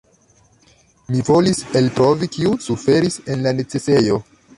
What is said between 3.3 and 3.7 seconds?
en la